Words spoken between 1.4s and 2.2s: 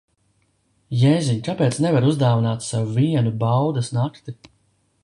kāpēc nevari